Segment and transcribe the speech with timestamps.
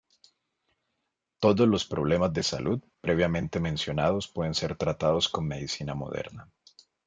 [1.39, 6.49] Todos los problemas de salud previamente mencionados pueden ser tratados con medicina moderna.